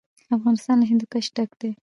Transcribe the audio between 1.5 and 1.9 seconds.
دی.